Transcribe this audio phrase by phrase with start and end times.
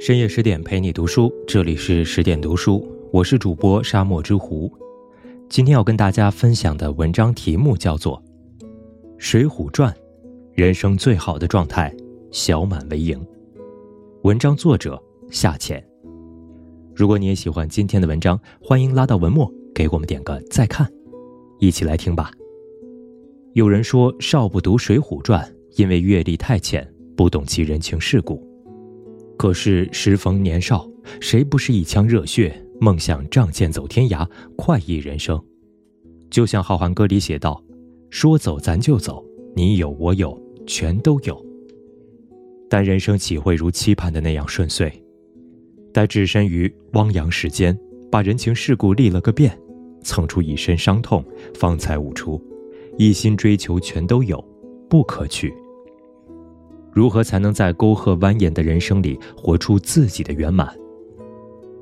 [0.00, 4.72] 深夜十点陪你读书，这里是十点读书，我是主播沙漠之狐。
[5.50, 8.16] 今天要跟大家分享的文章题目叫做
[9.18, 9.92] 《水浒传》，
[10.54, 11.94] 人生最好的状态，
[12.30, 13.22] 小满为盈。
[14.22, 14.98] 文章作者
[15.30, 15.86] 夏浅。
[16.94, 20.90] 如果你也喜欢今天的文章，欢迎拉到文末给我们点个再看，
[21.58, 22.30] 一起来听吧。
[23.52, 25.44] 有人说少不读《水浒传》，
[25.78, 28.49] 因为阅历太浅，不懂其人情世故。
[29.40, 30.86] 可是时逢年少，
[31.18, 35.42] 谁不是一腔热血，梦想仗剑走天涯，快意人生？
[36.30, 37.64] 就像《好汉歌》里写道
[38.10, 39.24] ：“说走咱就走，
[39.56, 41.42] 你有我有，全都有。”
[42.68, 44.92] 但人生岂会如期盼的那样顺遂？
[45.90, 47.74] 待置身于汪洋世间，
[48.10, 49.58] 把人情世故历了个遍，
[50.02, 52.38] 蹭出一身伤痛，方才悟出，
[52.98, 54.38] 一心追求全都有，
[54.86, 55.50] 不可取。
[56.92, 60.66] 如何才能在沟壑蜿蜒的人生里活出自己的圆满？《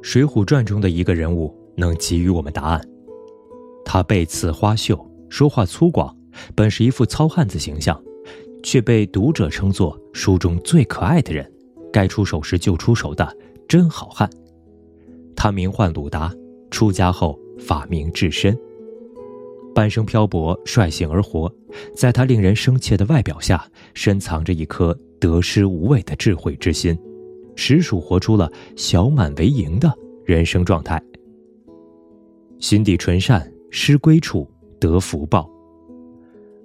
[0.03, 2.81] 水浒传》中的一个人物能给予我们答案。
[3.84, 6.15] 他背刺花袖，说话粗犷，
[6.55, 7.98] 本是一副糙汉子形象，
[8.62, 11.50] 却被读者称作书中最可爱的人，
[11.93, 13.34] 该出手时就出手的
[13.67, 14.28] 真好汉。
[15.34, 16.33] 他名唤鲁达，
[16.70, 18.56] 出家后法名智深。
[19.79, 21.48] 半生漂泊，率性而活，
[21.95, 26.98] 在他令人生怯的外表下，深藏着一颗得失无畏的智慧之心，
[27.55, 29.89] 实属活出了小满为盈的
[30.25, 31.01] 人生状态。
[32.59, 35.49] 心地纯善，失归处得福报。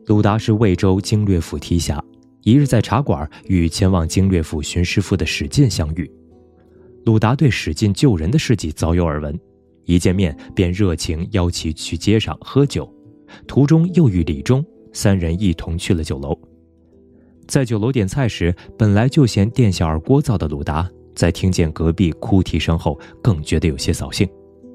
[0.07, 2.03] 鲁达是魏州经略府提辖，
[2.41, 6.11] 一日在茶馆与前往经略府巡师傅的史进相遇。
[7.05, 9.39] 鲁达对史进救人的事迹早有耳闻，
[9.85, 12.91] 一见面便热情邀其去街上喝酒。
[13.47, 16.37] 途中又遇李忠三人一同去了酒楼，
[17.47, 24.27] 在酒楼点菜时，本来就嫌店小二聒噪的鲁达，在听见隔壁哭啼声后，更觉得有些扫兴，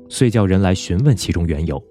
[0.09, 1.83] 遂叫人来询问其中缘由。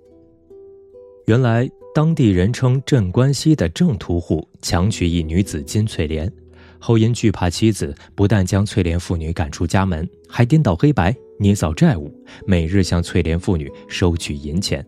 [1.26, 6.32] 原来当地人称镇关西的郑屠户强娶一女子金翠莲，
[6.80, 12.14] 后因惧怕妻子，不但将翠莲妇女赶出家门，还颠倒黑白，捏造债务，
[12.46, 14.86] 每日向翠莲妇女收取银钱。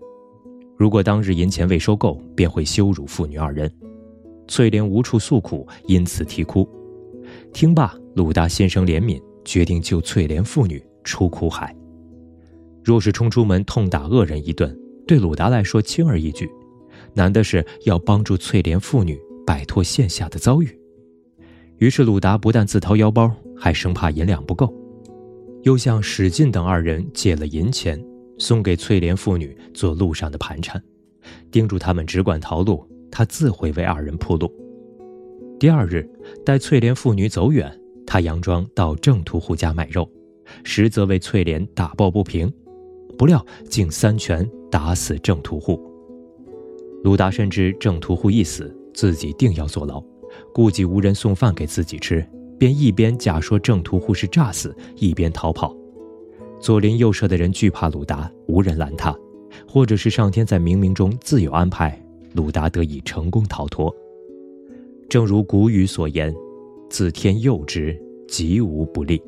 [0.79, 3.69] 如果当日银钱未收够，便会羞辱父女二人。
[4.47, 6.65] 翠莲无处诉苦，因此啼哭。
[7.51, 11.75] 听罢，鲁达心生怜悯，决定救翠莲父女出苦海。
[12.81, 14.73] 若是冲出门痛打恶人一顿，
[15.05, 16.47] 对鲁达来说轻而易举；
[17.13, 20.79] 难的是要帮助翠莲父女摆脱现下的遭遇。
[21.79, 24.73] 于是，鲁达不但自掏腰包，还生怕银两不够，
[25.63, 28.01] 又向史进等二人借了银钱。
[28.39, 30.81] 送给翠莲父女做路上的盘缠，
[31.51, 34.51] 叮嘱他们只管逃路，他自会为二人铺路。
[35.59, 36.09] 第二日，
[36.45, 37.69] 待翠莲父女走远，
[38.07, 40.09] 他佯装到郑屠户家买肉，
[40.63, 42.51] 实则为翠莲打抱不平，
[43.17, 45.79] 不料竟三拳打死郑屠户。
[47.03, 50.01] 鲁达深知郑屠户一死，自己定要坐牢，
[50.53, 52.25] 顾忌无人送饭给自己吃，
[52.57, 55.75] 便一边假说郑屠户是诈死，一边逃跑。
[56.59, 59.17] 左邻右舍的人惧怕鲁达，无人拦他，
[59.67, 61.99] 或者是上天在冥冥中自有安排，
[62.33, 63.93] 鲁达得以成功逃脱。
[65.07, 66.35] 正如古语所言
[66.89, 69.21] ：“自天佑之，吉无不利。”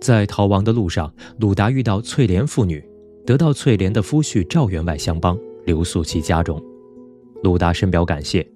[0.00, 2.84] 在逃亡的路上，鲁达遇到翠莲妇女，
[3.24, 6.62] 得到翠莲的夫婿赵员外相帮，留宿其家中。
[7.42, 8.46] 鲁达深表感谢，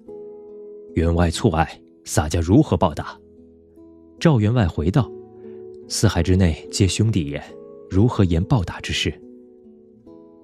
[0.95, 1.67] 员外错爱，
[2.03, 3.17] 洒家如何报答？
[4.19, 5.09] 赵员外回道
[5.87, 7.41] ：“四海之内皆兄弟也。”
[7.95, 9.17] 如何言报答之事？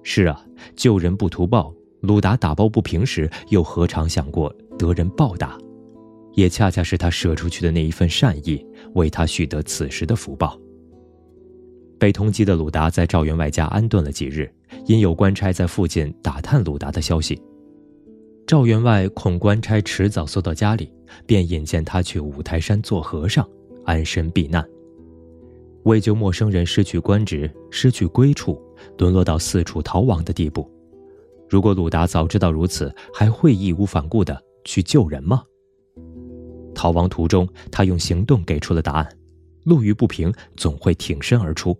[0.02, 0.42] 是啊，
[0.74, 1.70] 救人不图报。
[2.00, 5.58] 鲁达打抱不平时，又何尝想过得人报答？
[6.32, 10.58] 也恰恰是他舍出去的那一份善意，为他续得此时的福报。
[11.98, 14.50] 被通缉的鲁达在赵员外家安顿了几日，
[14.86, 17.38] 因有官差在附近打探鲁达的消息，
[18.46, 20.90] 赵员外恐官差迟早搜到家里，
[21.26, 23.46] 便引荐他去五台山做和尚，
[23.84, 24.66] 安身避难。
[25.84, 28.60] 为救陌生人失去官职、失去归处，
[28.98, 30.70] 沦落到四处逃亡的地步，
[31.48, 35.42] 如果鲁达早知道如此，还会义无反顾地去救人吗？
[36.74, 39.08] 逃亡途中，他用行动给出了答案：
[39.64, 41.76] 路遇不平，总会挺身而出，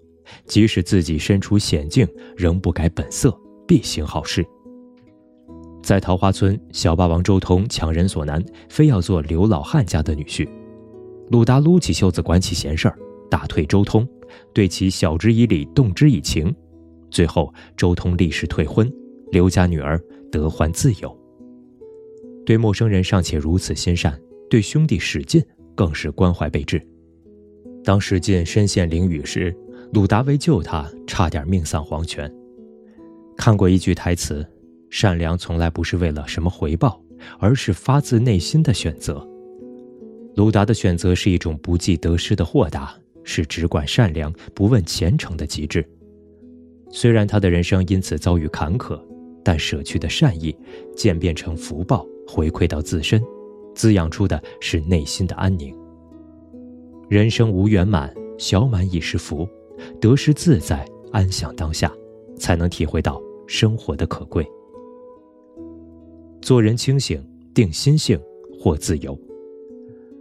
[0.46, 2.06] 即使自己身处险境，
[2.36, 4.44] 仍不改本色，必行好事。
[5.82, 10.48] 在桃花村，小霸王周通强人所难，非要做刘老汉家的女婿，
[11.30, 12.98] 鲁达撸起袖子管起闲事儿。
[13.32, 14.06] 打退周通，
[14.52, 16.54] 对其晓之以理，动之以情，
[17.10, 18.92] 最后周通立誓退婚，
[19.30, 19.98] 刘家女儿
[20.30, 21.18] 得还自由。
[22.44, 24.20] 对陌生人尚且如此心善，
[24.50, 25.42] 对兄弟史进
[25.74, 26.86] 更是关怀备至。
[27.82, 29.56] 当史进身陷囹圄时，
[29.94, 32.30] 鲁达为救他，差点命丧黄泉。
[33.34, 34.46] 看过一句台词
[34.90, 37.02] ：“善良从来不是为了什么回报，
[37.38, 39.26] 而是发自内心的选择。”
[40.36, 45.84] 鲁达的选择是一种不计得失的豁达，是只管善良不问前程的极致。
[46.90, 49.00] 虽然他的人生因此遭遇坎坷，
[49.42, 50.54] 但舍去的善意
[50.96, 53.22] 渐变成福报，回馈到自身，
[53.74, 55.74] 滋养出的是内心的安宁。
[57.08, 59.48] 人生无圆满，小满已是福，
[60.00, 61.92] 得失自在，安享当下，
[62.36, 64.46] 才能体会到生活的可贵。
[66.40, 67.24] 做人清醒，
[67.54, 68.20] 定心性，
[68.58, 69.18] 获自由。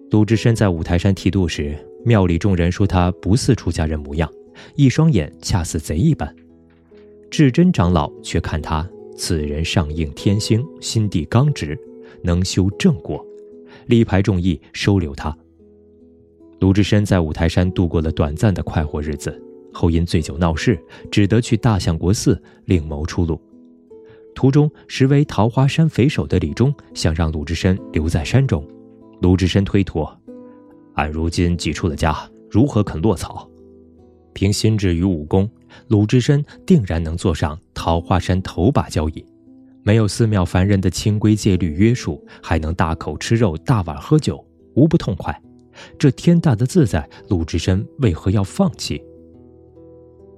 [0.09, 4.31] 鲁智深在五台山剃度时，庙里众人说他不似出家人模样，
[4.75, 6.35] 一双眼恰似贼一般。
[7.29, 11.77] 智真长老却看他此人上应天星，心地刚直，
[12.23, 13.25] 能修正果，
[13.85, 15.35] 力排众议收留他。
[16.59, 20.79] 鲁智深在五台山度过了短暂的快活日子，后因醉酒闹事，
[21.11, 23.39] 只得去大相国寺另谋出路。
[24.35, 28.67] 途中，实为桃花山匪首的李忠想让鲁智深留在山中。
[29.21, 30.15] 鲁智深推脱
[30.95, 32.17] ：“俺如今既出了家，
[32.49, 33.49] 如何肯落草？
[34.33, 35.49] 凭心智与武功，
[35.87, 39.25] 鲁智深定然能坐上桃花山头把交椅。
[39.83, 44.45] 没有寺庙凡人的清规戒律约束，还能大口吃肉、大碗喝酒，
[44.75, 45.37] 无不痛快。
[45.97, 49.01] 这天大的自在，鲁智深为何要放弃？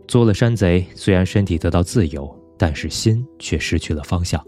[0.07, 4.43] 做了山贼，虽然身体得到自由，但是心却失去了方向。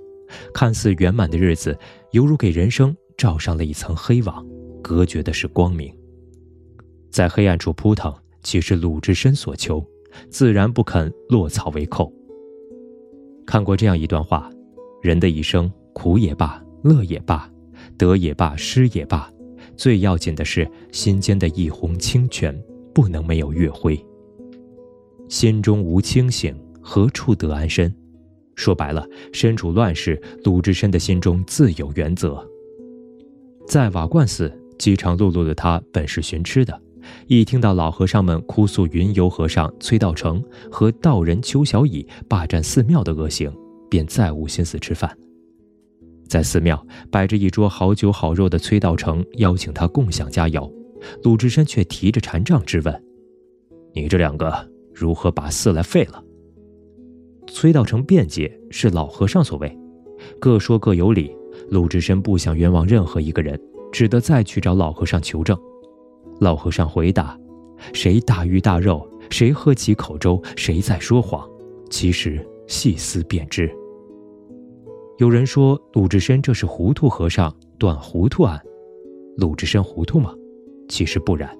[0.53, 1.77] 看似圆满的日子，
[2.11, 4.45] 犹如给人生……”罩上了一层黑网，
[4.85, 5.91] 隔绝的是光明。
[7.09, 9.83] 在黑暗处扑腾，岂是鲁智深所求？
[10.29, 12.13] 自然不肯落草为寇。
[13.47, 14.47] 看过这样一段话：
[15.01, 17.51] 人的一生，苦也罢，乐也罢，
[17.97, 19.27] 得也罢，失也罢，
[19.75, 22.55] 最要紧的是心间的一泓清泉，
[22.93, 23.99] 不能没有月辉。
[25.27, 27.91] 心中无清醒，何处得安身？
[28.53, 29.03] 说白了，
[29.33, 32.47] 身处乱世，鲁智深的心中自有原则。
[33.67, 36.81] 在瓦罐寺饥肠辘辘的他，本是寻吃的，
[37.27, 43.51] 一听到老和尚们哭诉云游和尚崔道成和道人邱小乙霸占寺庙的恶行，
[43.89, 45.17] 便再无心思吃饭。
[46.27, 50.71] 在寺庙摆着一桌好酒好肉的崔道成邀请他共享佳肴，
[51.23, 53.03] 鲁智深却提着禅杖质问
[53.93, 56.23] ：“你这两个如何把寺来废了？”
[57.47, 59.77] 崔道成辩解：“是老和尚所为，
[60.39, 61.31] 各说各有理。”
[61.69, 63.59] 鲁智深不想冤枉任何一个人，
[63.95, 65.57] 只得再去找老和尚求证。
[66.41, 67.39] 老和尚回答
[67.95, 71.49] ：“谁大鱼大肉，谁喝几口粥，谁在说谎。
[71.89, 73.73] 其实细思便知。”
[75.17, 78.61] 有人说鲁智深这是糊涂和尚断糊涂案。
[79.37, 80.35] 鲁智深糊涂吗？
[80.89, 81.57] 其实不然。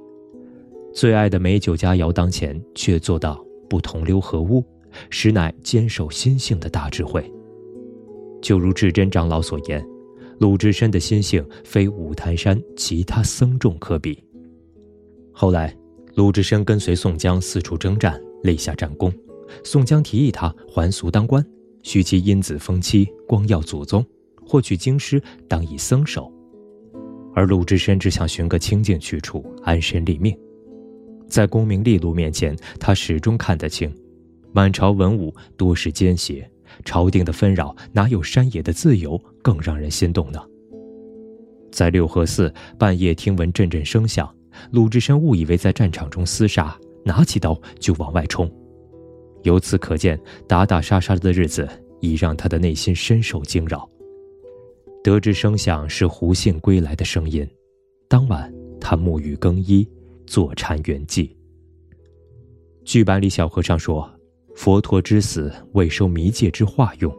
[0.94, 4.62] 最爱的美酒佳肴当前，却做到不同流合污，
[5.10, 7.32] 实乃坚守心性的大智慧。
[8.42, 9.82] 就如智真长老所言。
[10.38, 14.22] 鲁智深的心性非五台山其他僧众可比。
[15.32, 15.76] 后来，
[16.16, 19.12] 鲁智深跟随宋江四处征战，立下战功。
[19.64, 21.46] 宋江提议他还俗当官，
[21.84, 24.06] 许其因子封妻，光耀祖宗，
[24.46, 26.32] 或去京师当一僧首。
[27.34, 30.38] 而鲁智深只想寻个清静去处，安身立命。
[31.28, 33.94] 在功名利禄面前，他始终看得清，
[34.52, 36.50] 满朝文武多是奸邪。
[36.84, 40.42] 朝廷的纷扰，哪有山野的自由更让人心动呢？
[41.72, 44.34] 在六合寺半夜听闻阵阵声响，
[44.72, 48.50] 鲁智深误以为在战场中厮杀，拿起刀就往外冲。
[49.44, 51.68] 由此可见，打打杀杀的日子
[52.00, 53.90] 已让他的内心深受惊扰。
[55.04, 57.48] 得知声响是胡信归来的声音，
[58.08, 59.88] 当晚他沐浴更衣，
[60.26, 61.30] 坐禅圆寂。
[62.86, 64.10] 剧版里小和尚说。
[64.56, 67.14] 佛陀之死未收迷界之化用，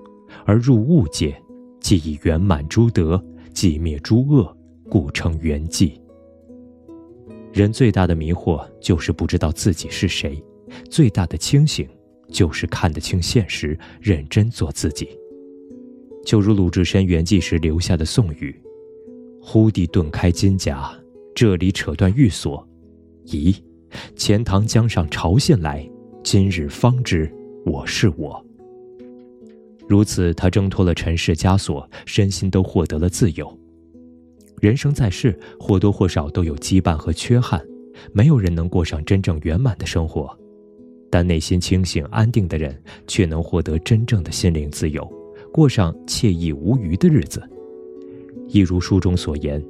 [0.45, 1.37] 而入物界，
[1.81, 4.57] 即以圆满诸德，即灭诸恶，
[4.89, 5.93] 故称圆寂。
[7.53, 10.43] 人最大的迷惑就是不知道自己是谁，
[10.91, 11.87] 最大的清醒
[12.31, 15.09] 就是看得清现实，认真做自己。
[16.25, 18.59] 就如鲁智深圆寂时留下的颂语
[19.41, 20.91] ：“忽地顿开金甲，
[21.35, 22.67] 这里扯断玉锁，
[23.27, 23.55] 咦，
[24.17, 25.89] 钱塘江上潮信来。”
[26.27, 27.33] 今日方知
[27.65, 28.45] 我是我。
[29.89, 33.57] 如此，他挣脱了尘世枷锁，身心都获得了自由。
[34.61, 37.65] 人生在世，或多或少都有羁绊和缺憾，
[38.13, 40.37] 没有人能过上真正圆满的生活。
[41.11, 45.09] 但内心清醒安定的人，却能获得真正的心灵自由，
[45.53, 47.41] 过上惬意无余的日子。
[48.49, 49.65] 一如书中所言：“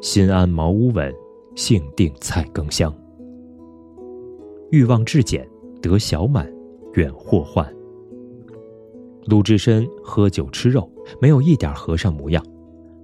[0.00, 1.14] 心安茅屋稳，
[1.54, 2.90] 性定菜羹香。”
[4.72, 5.46] 欲望至简，
[5.80, 6.50] 得小满，
[6.94, 7.66] 远祸患。
[9.26, 12.44] 鲁智深喝酒吃肉，没有一点和尚模样。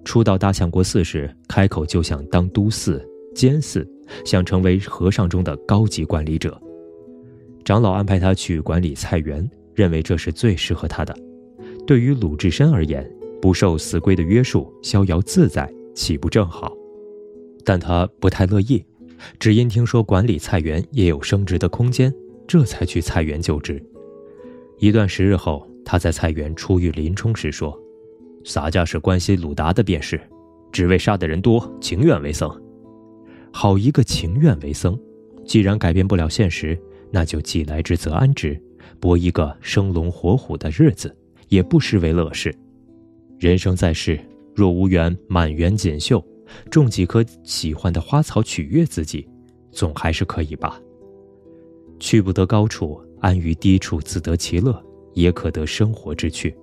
[0.05, 3.87] 初到大相国寺时，开口就想当都寺、监寺，
[4.25, 6.61] 想成为和尚中的高级管理者。
[7.65, 11.15] 长老安排他去管理菜园，认为这是最适合他的。
[11.87, 16.73] 对于鲁智深而言，不受寺规的约束，逍遥自在，岂不正好？
[17.65, 18.85] 但他不太乐意，
[19.39, 22.13] 只因听说管理菜园也有升职的空间，
[22.47, 23.83] 这才去菜园就职。
[24.79, 27.79] 一段时日后，他在菜园初遇林冲时说。
[28.45, 30.21] 洒家是关心鲁达的便是，
[30.71, 32.51] 只为杀的人多，情愿为僧。
[33.51, 34.99] 好一个情愿为僧！
[35.47, 36.79] 既然改变不了现实，
[37.11, 38.61] 那就既来之则安之，
[39.01, 41.17] 搏一个生龙活虎的日子，
[41.49, 42.55] 也不失为乐事。
[43.39, 44.21] 人生在世，
[44.55, 46.23] 若无缘满园锦绣，
[46.71, 49.27] 种几棵喜欢的花草取悦自己，
[49.71, 50.79] 总还是可以吧。
[52.05, 54.79] 去不得高处，安于低处自得其乐，
[55.15, 56.55] 也可得生活之趣。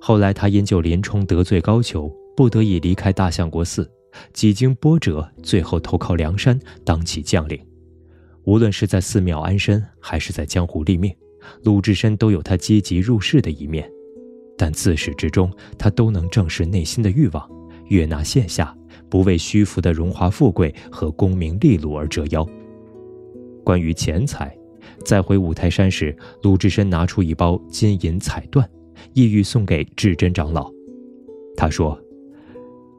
[0.00, 3.86] 后来，他因救林冲得罪高俅，不得已离开大相国寺，
[4.32, 7.60] 几经波折，最后投靠梁山，当起将领。
[8.44, 11.14] 无论是在寺庙安身，还是在江湖立命，
[11.62, 13.86] 鲁智深都有他积极入世的一面。
[14.56, 17.46] 但自始至终，他都能正视内心的欲望，
[17.88, 18.74] 悦纳线下，
[19.10, 22.48] 不为虚浮的荣华富贵和功名利禄而折腰。
[23.66, 24.56] 关于钱财，
[25.04, 28.64] 在回五台山时，鲁智深拿出一包金银彩缎。
[29.12, 30.70] 意欲送给智真长老，
[31.56, 32.00] 他说：“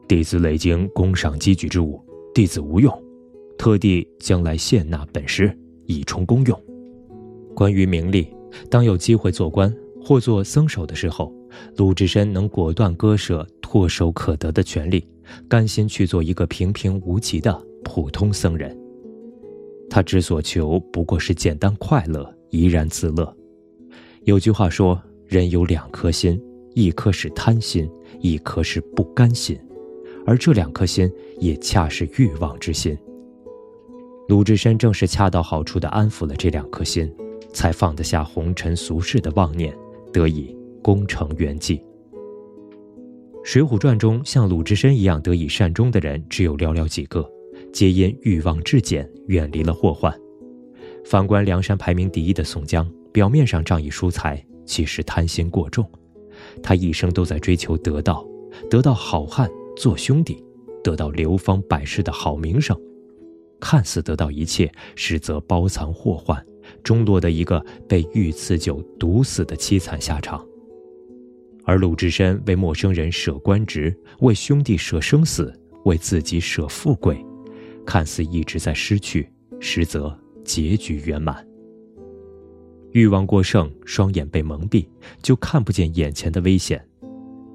[0.06, 1.98] 弟子累经宫赏积聚之物，
[2.34, 2.92] 弟子无用，
[3.56, 5.50] 特地将来献纳本师，
[5.86, 6.62] 以充公用。
[7.54, 8.28] 关于名利，
[8.70, 11.32] 当有机会做官或做僧首的时候，
[11.78, 15.02] 鲁智深能果断割舍唾手可得的权利，
[15.48, 18.78] 甘心去做一个平平无奇的普通僧人。
[19.90, 23.36] 他之所求不过是简单快乐，怡然自乐。
[24.24, 26.42] 有句话说。”人有两颗心，
[26.72, 27.86] 一颗是贪心，
[28.18, 29.60] 一颗是不甘心，
[30.24, 32.96] 而这两颗心也恰是欲望之心。
[34.26, 37.14] 鲁智深正是恰到好处地安抚了这两颗心，
[37.52, 39.76] 才放得下红尘俗世的妄念，
[40.10, 41.78] 得以功成圆寂。
[43.44, 47.30] 《水浒传》中像鲁智深一样得以善终的人只有寥寥几个，
[47.72, 50.12] 皆因欲望至简，远离了祸患。
[51.04, 54.44] 反观梁山排名第一的宋江，表面上仗义疏财。
[54.66, 55.90] 其实贪心过重，
[56.62, 58.22] 他一生都在追求得到，
[58.68, 60.44] 得到好汉做兄弟，
[60.84, 62.78] 得到流芳百世的好名声，
[63.58, 66.44] 看似得到一切，实则包藏祸患，
[66.82, 70.46] 终落得一个被御赐酒毒死的凄惨下场。
[71.64, 75.50] 而鲁智深为陌生人舍官职，为兄弟舍生死，
[75.86, 77.24] 为自己舍富贵，
[77.88, 79.26] 看似一直在失去，
[79.60, 80.14] 实则
[80.44, 81.42] 结局圆满。
[82.92, 84.86] 欲望过剩，双眼被蒙蔽，
[85.22, 86.78] 就看不见眼前的危险；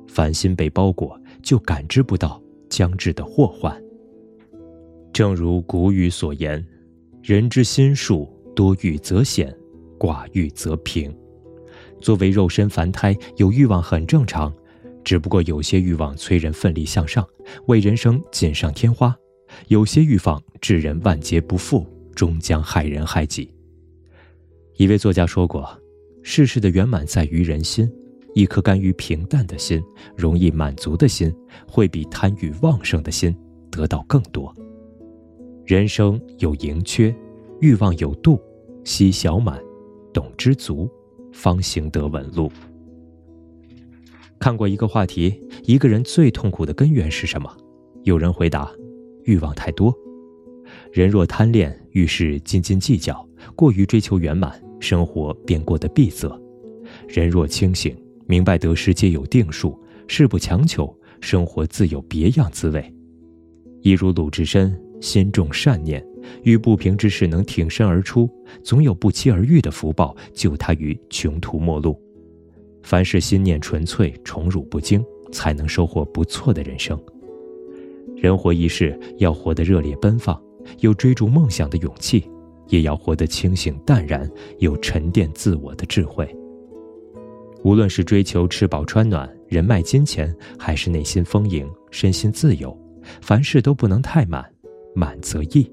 [0.07, 3.79] 凡心被包裹，就感知不到将至的祸患。
[5.13, 6.65] 正如古语所言
[7.21, 9.55] ：“人之心术，多欲则险，
[9.99, 11.15] 寡欲则平。”
[12.01, 14.51] 作为肉身凡胎，有欲望很正常，
[15.03, 17.23] 只不过有些欲望催人奋力向上，
[17.67, 19.13] 为人生锦上添花；
[19.67, 23.53] 有些欲望致人万劫不复，终将害人害己。
[24.77, 25.67] 一位作家说过
[26.23, 27.89] ：“世事的圆满在于人心，
[28.33, 29.81] 一颗甘于平淡的心，
[30.15, 31.33] 容易满足的心，
[31.67, 33.35] 会比贪欲旺盛的心
[33.69, 34.53] 得到更多。
[35.65, 37.15] 人生有盈缺，
[37.61, 38.41] 欲望有度，
[38.83, 39.61] 惜小满，
[40.11, 40.89] 懂知足，
[41.31, 42.51] 方行得稳路。”
[44.39, 47.49] 看过一个话题：一个人最痛苦的根源是什么？
[48.03, 48.69] 有人回答：
[49.25, 49.93] 欲望太多。
[50.91, 54.61] 人若贪恋，遇事斤斤计较，过于追求圆满。
[54.79, 56.29] 生活便过得闭塞。
[57.07, 57.95] 人若清醒，
[58.27, 62.93] 明白得失皆有定数，事不强求，生活自有别样滋味。
[63.81, 66.05] 一如鲁智深，心重善念，
[66.43, 68.29] 遇不平之事能挺身而出，
[68.61, 71.97] 总有不期而遇的福报救他于穷途末路。
[72.81, 75.01] 凡是心念纯粹、宠辱不惊，
[75.31, 77.01] 才能收获不错的人生。
[78.23, 80.41] 人活一世，要活得热烈奔放，
[80.79, 82.23] 有追逐梦想的勇气。
[82.69, 86.25] 也要活得清醒淡然，有沉淀自我的智慧。
[87.65, 92.73] 无论是追求吃饱穿暖、人脉金钱，还是内心丰盈、身心自由，
[93.21, 94.49] 凡事都不能太满，
[94.95, 95.69] 满则溢。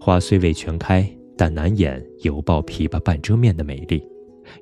[0.00, 1.06] 花虽未全开，
[1.36, 4.00] 但难掩犹抱琵琶半遮面的美丽；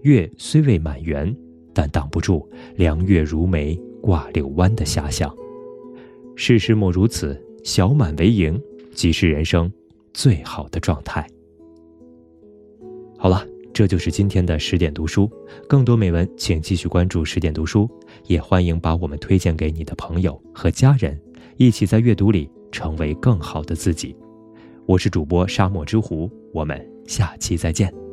[0.02, 1.32] 月虽未满圆，
[1.72, 2.44] 但挡不住
[2.74, 5.32] 凉月如眉挂柳湾的遐想。
[6.38, 8.60] 世事莫如此，小满为盈，
[8.92, 9.72] 即是人生。
[10.12, 11.26] 最好的状态。
[13.18, 15.30] 好了，这就是今天的十点读书。
[15.68, 17.86] 更多美文，请继续关注十点读书，
[18.26, 21.20] 也欢迎把我们推荐给你的朋友和家人，
[21.56, 24.16] 一起在阅读里成为更好的自己。
[24.86, 28.05] 我是主播沙漠之狐，我们下期再见。